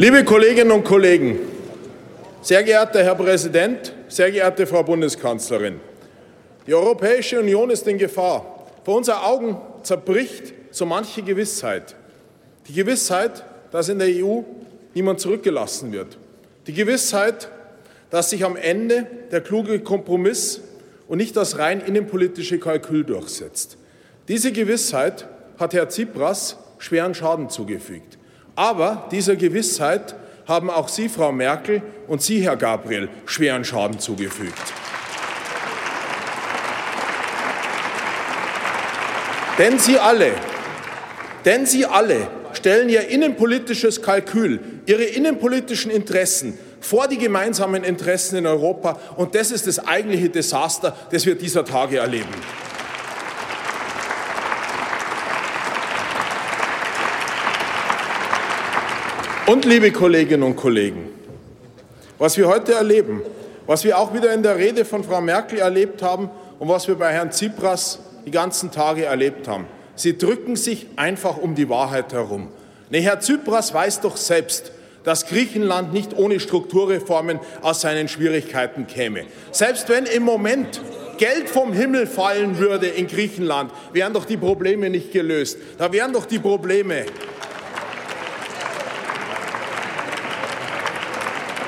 [0.00, 1.38] Liebe Kolleginnen und Kollegen,
[2.40, 5.78] sehr geehrter Herr Präsident, sehr geehrte Frau Bundeskanzlerin,
[6.66, 8.66] die Europäische Union ist in Gefahr.
[8.82, 11.96] Vor unseren Augen zerbricht so manche Gewissheit.
[12.66, 14.40] Die Gewissheit, dass in der EU
[14.94, 16.16] niemand zurückgelassen wird.
[16.66, 17.50] Die Gewissheit,
[18.08, 20.62] dass sich am Ende der kluge Kompromiss
[21.08, 23.76] und nicht das rein innenpolitische Kalkül durchsetzt.
[24.28, 25.28] Diese Gewissheit
[25.58, 28.16] hat Herr Tsipras schweren Schaden zugefügt.
[28.60, 30.14] Aber dieser Gewissheit
[30.46, 34.52] haben auch Sie, Frau Merkel, und Sie, Herr Gabriel, schweren Schaden zugefügt.
[39.56, 40.32] Denn Sie alle,
[41.46, 48.46] denn Sie alle stellen Ihr innenpolitisches Kalkül, Ihre innenpolitischen Interessen vor die gemeinsamen Interessen in
[48.46, 49.00] Europa.
[49.16, 52.28] Und das ist das eigentliche Desaster, das wir dieser Tage erleben.
[59.46, 61.08] Und liebe Kolleginnen und Kollegen,
[62.18, 63.22] was wir heute erleben,
[63.66, 66.94] was wir auch wieder in der Rede von Frau Merkel erlebt haben und was wir
[66.94, 72.12] bei Herrn Tsipras die ganzen Tage erlebt haben, sie drücken sich einfach um die Wahrheit
[72.12, 72.48] herum.
[72.90, 74.72] Nee, Herr Tsipras weiß doch selbst,
[75.04, 79.24] dass Griechenland nicht ohne Strukturreformen aus seinen Schwierigkeiten käme.
[79.50, 80.80] Selbst wenn im Moment
[81.16, 85.58] Geld vom Himmel fallen würde in Griechenland, wären doch die Probleme nicht gelöst.
[85.78, 87.04] Da wären doch die Probleme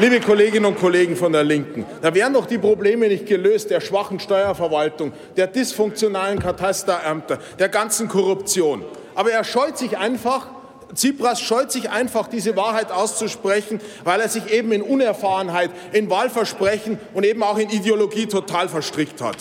[0.00, 3.82] Liebe Kolleginnen und Kollegen von der Linken, da wären doch die Probleme nicht gelöst der
[3.82, 8.82] schwachen Steuerverwaltung, der dysfunktionalen Katasterämter, der ganzen Korruption.
[9.14, 10.46] Aber er scheut sich einfach,
[10.94, 16.98] Tsipras scheut sich einfach, diese Wahrheit auszusprechen, weil er sich eben in Unerfahrenheit, in Wahlversprechen
[17.12, 19.36] und eben auch in Ideologie total verstrickt hat.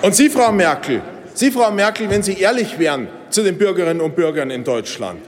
[0.00, 1.02] Und Sie, Frau Merkel,
[1.34, 5.20] Sie, Frau Merkel, wenn Sie ehrlich wären, zu den Bürgerinnen und Bürgern in Deutschland.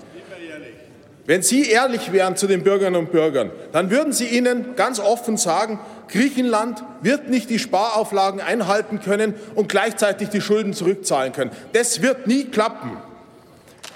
[1.26, 5.36] Wenn Sie ehrlich wären zu den Bürgerinnen und Bürgern, dann würden Sie ihnen ganz offen
[5.36, 11.50] sagen, Griechenland wird nicht die Sparauflagen einhalten können und gleichzeitig die Schulden zurückzahlen können.
[11.72, 12.96] Das wird nie klappen.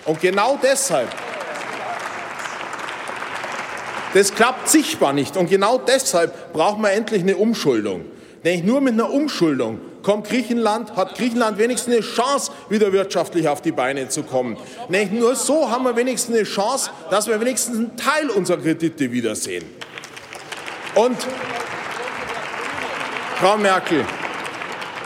[0.06, 1.09] Und genau deshalb,
[4.12, 5.37] das klappt sichtbar nicht.
[5.37, 8.06] Und genau deshalb brauchen wir endlich eine Umschuldung.
[8.42, 13.62] Nämlich nur mit einer Umschuldung kommt Griechenland, hat Griechenland wenigstens eine Chance, wieder wirtschaftlich auf
[13.62, 14.56] die Beine zu kommen.
[14.88, 19.10] Nämlich nur so haben wir wenigstens eine Chance, dass wir wenigstens einen Teil unserer Kredite
[19.12, 19.65] wiedersehen.
[20.94, 21.16] Und
[23.37, 24.05] Frau Merkel,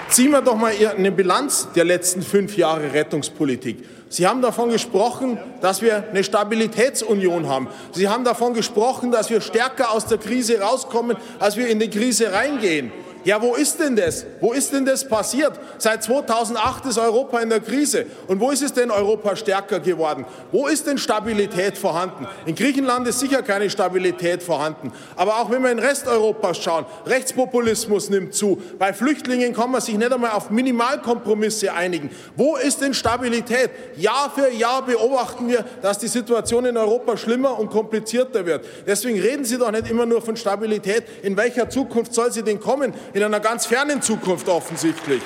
[0.09, 3.85] ziehen wir doch mal eine Bilanz der letzten fünf Jahre Rettungspolitik.
[4.09, 7.69] Sie haben davon gesprochen, dass wir eine Stabilitätsunion haben.
[7.93, 11.91] Sie haben davon gesprochen, dass wir stärker aus der Krise rauskommen, als wir in die
[11.91, 12.93] Krise reingehen.
[13.25, 14.27] Ja, wo ist denn das?
[14.41, 15.59] Wo ist denn das passiert?
[15.79, 18.05] Seit 2008 ist Europa in der Krise.
[18.27, 20.27] Und wo ist es denn Europa stärker geworden?
[20.53, 22.29] Wo ist denn Stabilität vorhanden?
[22.45, 24.93] In Griechenland ist sicher keine Stabilität vorhanden.
[25.17, 28.61] Aber auch wenn wir in Resteuropas schauen, Rechtspopulismus nimmt zu.
[28.79, 32.11] Bei Flüchtlingen kann man sich nicht einmal auf Minimalkompromisse einigen.
[32.37, 33.71] Wo ist denn Stabilität?
[33.97, 38.67] Jahr für Jahr beobachten wir, dass die Situation in Europa schlimmer und komplizierter wird.
[38.87, 41.05] Deswegen reden Sie doch nicht immer nur von Stabilität.
[41.23, 42.93] In welcher Zukunft soll sie denn kommen?
[43.15, 45.23] In einer ganz fernen Zukunft offensichtlich.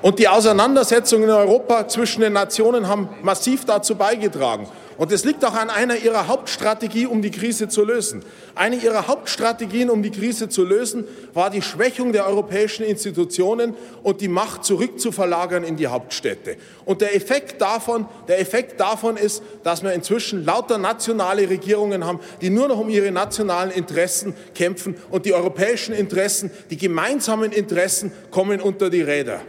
[0.00, 4.68] Und die Auseinandersetzungen in Europa zwischen den Nationen haben massiv dazu beigetragen.
[4.96, 8.24] Und es liegt auch an einer ihrer Hauptstrategien, um die Krise zu lösen.
[8.54, 14.20] Eine ihrer Hauptstrategien, um die Krise zu lösen, war die Schwächung der europäischen Institutionen und
[14.20, 16.56] die Macht zurückzuverlagern in die Hauptstädte.
[16.84, 22.20] Und der Effekt davon, der Effekt davon ist, dass wir inzwischen lauter nationale Regierungen haben,
[22.40, 28.12] die nur noch um ihre nationalen Interessen kämpfen und die europäischen Interessen, die gemeinsamen Interessen
[28.30, 29.40] kommen unter die Räder.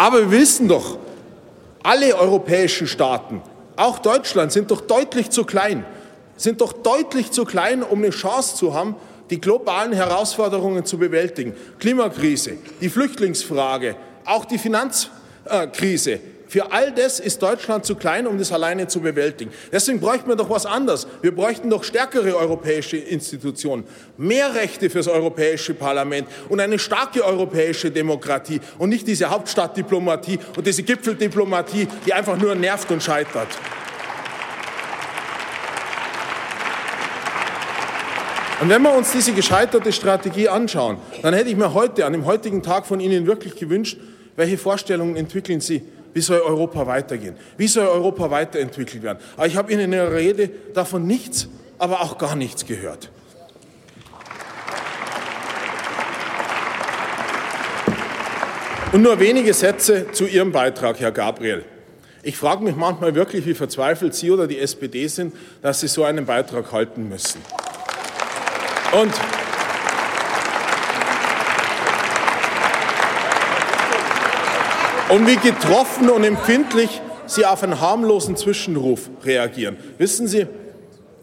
[0.00, 0.96] Aber wir wissen doch,
[1.82, 3.42] alle europäischen Staaten,
[3.76, 5.84] auch Deutschland, sind doch deutlich zu klein,
[6.38, 8.96] sind doch deutlich zu klein, um eine Chance zu haben,
[9.28, 11.52] die globalen Herausforderungen zu bewältigen.
[11.78, 13.94] Klimakrise, die Flüchtlingsfrage,
[14.24, 16.20] auch die Finanzkrise,
[16.50, 19.52] für all das ist Deutschland zu klein, um das alleine zu bewältigen.
[19.70, 21.06] Deswegen bräuchten wir doch was anderes.
[21.22, 23.84] Wir bräuchten doch stärkere europäische Institutionen,
[24.16, 30.66] mehr Rechte fürs Europäische Parlament und eine starke europäische Demokratie und nicht diese Hauptstadtdiplomatie und
[30.66, 33.46] diese Gipfeldiplomatie, die einfach nur nervt und scheitert.
[38.60, 42.24] Und wenn wir uns diese gescheiterte Strategie anschauen, dann hätte ich mir heute, an dem
[42.24, 43.98] heutigen Tag von Ihnen wirklich gewünscht,
[44.34, 47.36] welche Vorstellungen entwickeln Sie wie soll Europa weitergehen?
[47.56, 49.18] Wie soll Europa weiterentwickelt werden?
[49.36, 51.48] Aber ich habe Ihnen in Ihrer Rede davon nichts,
[51.78, 53.10] aber auch gar nichts gehört.
[58.92, 61.64] Und nur wenige Sätze zu Ihrem Beitrag, Herr Gabriel.
[62.24, 66.04] Ich frage mich manchmal wirklich, wie verzweifelt Sie oder die SPD sind, dass Sie so
[66.04, 67.40] einen Beitrag halten müssen.
[69.00, 69.12] Und
[75.10, 79.76] und wie getroffen und empfindlich Sie auf einen harmlosen Zwischenruf reagieren.
[79.98, 80.46] Wissen Sie,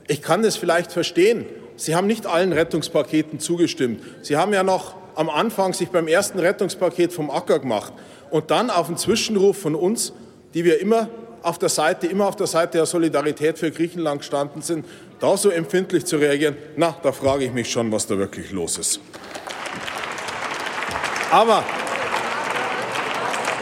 [0.07, 1.45] ich kann das vielleicht verstehen.
[1.75, 4.01] Sie haben nicht allen Rettungspaketen zugestimmt.
[4.21, 7.91] Sie haben ja noch am Anfang sich beim ersten Rettungspaket vom Acker gemacht
[8.29, 10.13] und dann auf einen Zwischenruf von uns,
[10.53, 11.09] die wir immer
[11.41, 14.85] auf der Seite, immer auf der Seite der Solidarität für Griechenland gestanden sind,
[15.19, 18.77] da so empfindlich zu reagieren, na, da frage ich mich schon, was da wirklich los
[18.77, 18.99] ist.
[21.31, 21.63] Aber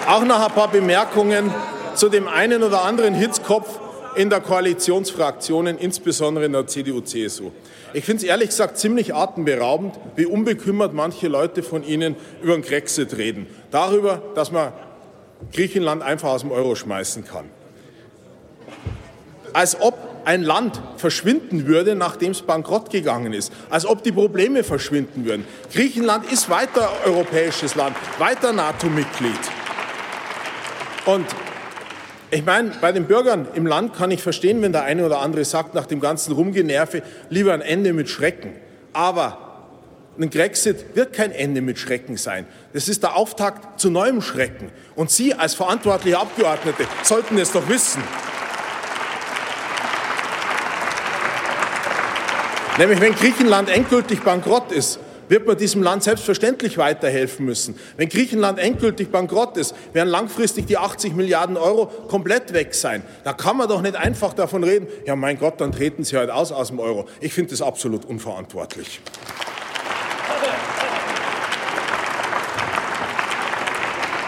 [0.08, 1.54] auch noch ein paar Bemerkungen
[1.96, 3.80] zu dem einen oder anderen Hitzkopf
[4.16, 7.52] in der Koalitionsfraktionen, insbesondere in der CDU-CSU.
[7.94, 12.62] Ich finde es ehrlich gesagt ziemlich atemberaubend, wie unbekümmert manche Leute von Ihnen über den
[12.62, 13.48] Grexit reden.
[13.72, 14.74] Darüber, dass man
[15.54, 17.50] Griechenland einfach aus dem Euro schmeißen kann.
[19.54, 23.54] Als ob ein Land verschwinden würde, nachdem es bankrott gegangen ist.
[23.70, 25.46] Als ob die Probleme verschwinden würden.
[25.72, 29.32] Griechenland ist weiter europäisches Land, weiter NATO-Mitglied.
[31.06, 31.26] Und
[32.32, 35.46] ich meine, bei den Bürgern im Land kann ich verstehen, wenn der eine oder andere
[35.46, 38.54] sagt, nach dem ganzen Rumgenerve, lieber ein Ende mit Schrecken.
[38.94, 39.46] Aber
[40.20, 42.48] ein Grexit wird kein Ende mit Schrecken sein.
[42.74, 44.72] Das ist der Auftakt zu neuem Schrecken.
[44.96, 48.02] Und Sie als verantwortliche Abgeordnete sollten es doch wissen.
[52.78, 55.00] Nämlich wenn Griechenland endgültig bankrott ist,
[55.30, 57.76] wird man diesem Land selbstverständlich weiterhelfen müssen.
[57.98, 63.04] Wenn Griechenland endgültig bankrott ist, werden langfristig die 80 Milliarden Euro komplett weg sein.
[63.24, 66.30] Da kann man doch nicht einfach davon reden, ja mein Gott, dann treten Sie halt
[66.30, 67.06] aus aus dem Euro.
[67.20, 69.02] Ich finde das absolut unverantwortlich.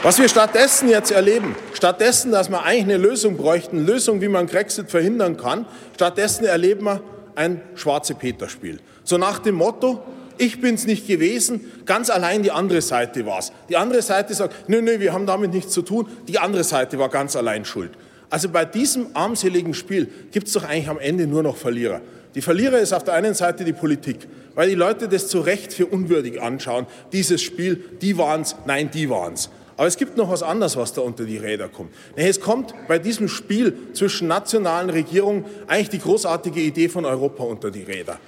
[0.03, 4.27] Was wir stattdessen jetzt erleben, stattdessen, dass wir eigentlich eine Lösung bräuchten, eine Lösung, wie
[4.27, 5.65] man Brexit verhindern kann,
[5.95, 7.01] stattdessen erleben wir
[7.35, 8.79] ein schwarze Peter-Spiel.
[9.03, 10.03] So nach dem Motto,
[10.37, 13.51] ich bin es nicht gewesen, ganz allein die andere Seite war es.
[13.69, 16.99] Die andere Seite sagt, nö, nö, wir haben damit nichts zu tun, die andere Seite
[16.99, 17.91] war ganz allein schuld.
[18.29, 22.01] Also bei diesem armseligen Spiel gibt es doch eigentlich am Ende nur noch Verlierer.
[22.35, 25.73] Die Verlierer ist auf der einen Seite die Politik, weil die Leute das zu Recht
[25.73, 26.85] für unwürdig anschauen.
[27.13, 29.49] Dieses Spiel, die waren es, nein, die waren es.
[29.77, 31.93] Aber es gibt noch was anderes, was da unter die Räder kommt.
[32.15, 37.69] Es kommt bei diesem Spiel zwischen nationalen Regierungen eigentlich die großartige Idee von Europa unter
[37.69, 38.19] die Räder.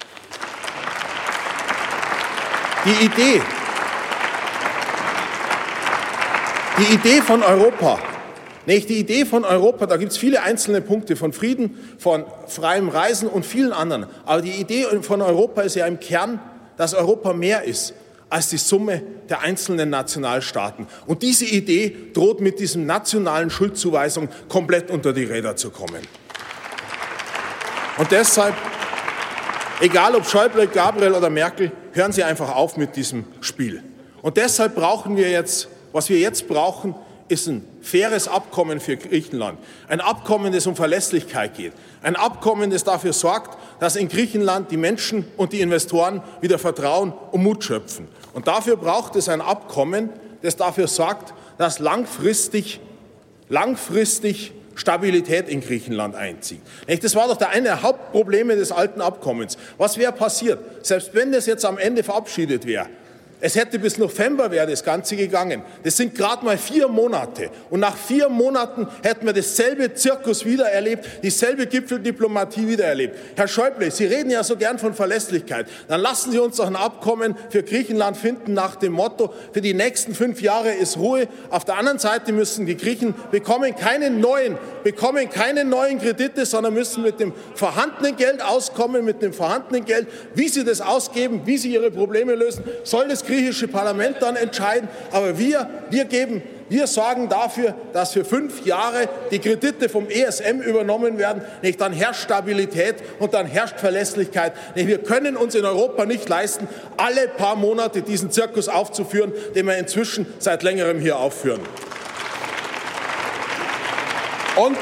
[2.86, 3.42] Die Idee,
[6.78, 8.00] die Idee von Europa,
[8.66, 12.88] nicht die Idee von Europa, da gibt es viele einzelne Punkte von Frieden, von freiem
[12.88, 14.06] Reisen und vielen anderen.
[14.26, 16.40] Aber die Idee von Europa ist ja im Kern,
[16.78, 17.94] dass Europa mehr ist
[18.30, 20.88] als die Summe der einzelnen Nationalstaaten.
[21.06, 26.02] Und diese Idee droht mit diesen nationalen Schuldzuweisungen komplett unter die Räder zu kommen.
[27.98, 28.54] Und deshalb
[29.81, 33.84] Egal ob Schäuble, Gabriel oder Merkel, hören Sie einfach auf mit diesem Spiel.
[34.22, 36.96] Und deshalb brauchen wir jetzt, was wir jetzt brauchen,
[37.30, 39.60] ist ein faires Abkommen für Griechenland.
[39.88, 41.74] Ein Abkommen, das um Verlässlichkeit geht.
[42.02, 47.14] Ein Abkommen, das dafür sorgt, dass in Griechenland die Menschen und die Investoren wieder Vertrauen
[47.31, 48.08] und Mut schöpfen.
[48.34, 50.10] Und dafür braucht es ein Abkommen,
[50.42, 52.80] das dafür sorgt, dass langfristig,
[53.48, 56.62] langfristig Stabilität in Griechenland einzieht.
[57.02, 59.57] Das war doch der eine der Hauptprobleme des alten Abkommens.
[59.78, 60.86] Was wäre passiert?
[60.86, 62.88] Selbst wenn das jetzt am Ende verabschiedet wäre,
[63.42, 65.62] es hätte bis November wäre das Ganze gegangen.
[65.84, 67.50] Das sind gerade mal vier Monate.
[67.69, 73.18] Und nach vier Monaten hätten wir dasselbe Zirkus wieder erlebt, dieselbe Gipfeldiplomatie wieder erlebt.
[73.36, 75.68] Herr Schäuble, Sie reden ja so gern von Verlässlichkeit.
[75.88, 79.74] Dann lassen Sie uns doch ein Abkommen für Griechenland finden nach dem Motto, für die
[79.74, 81.28] nächsten fünf Jahre ist Ruhe.
[81.50, 86.74] Auf der anderen Seite müssen die Griechen bekommen keine neuen, bekommen keine neuen Kredite, sondern
[86.74, 90.08] müssen mit dem vorhandenen Geld auskommen, mit dem vorhandenen Geld.
[90.36, 94.90] Wie sie das ausgeben, wie sie ihre Probleme lösen, soll das griechische Parlament dann entscheiden.
[95.12, 100.62] Aber wir, wir geben wir sorgen dafür, dass für fünf Jahre die Kredite vom ESM
[100.62, 101.42] übernommen werden.
[101.64, 101.81] Nicht?
[101.81, 104.54] Dann herrscht Stabilität und dann herrscht Verlässlichkeit.
[104.76, 104.88] Nicht?
[104.88, 109.78] Wir können uns in Europa nicht leisten, alle paar Monate diesen Zirkus aufzuführen, den wir
[109.78, 111.62] inzwischen seit längerem hier aufführen.
[114.56, 114.78] Und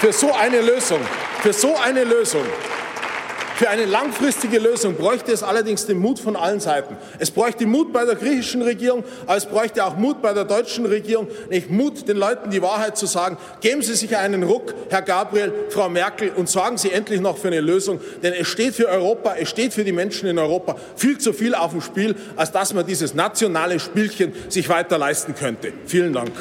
[0.00, 1.00] für so eine Lösung,
[1.42, 2.44] für so eine Lösung
[3.62, 6.96] Für eine langfristige Lösung bräuchte es allerdings den Mut von allen Seiten.
[7.20, 10.84] Es bräuchte Mut bei der griechischen Regierung, aber es bräuchte auch Mut bei der deutschen
[10.84, 13.36] Regierung, nicht Mut, den Leuten die Wahrheit zu sagen.
[13.60, 17.46] Geben Sie sich einen Ruck, Herr Gabriel, Frau Merkel, und sorgen Sie endlich noch für
[17.46, 18.00] eine Lösung.
[18.24, 21.54] Denn es steht für Europa, es steht für die Menschen in Europa viel zu viel
[21.54, 25.72] auf dem Spiel, als dass man dieses nationale Spielchen sich weiter leisten könnte.
[25.86, 26.32] Vielen Dank.